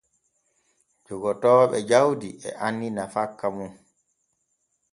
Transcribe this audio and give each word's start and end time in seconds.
Jogotooɓe 1.05 1.77
jawdi 1.89 2.29
e 2.47 2.49
anni 2.65 2.87
nafakka 2.97 3.47
mum. 3.55 3.73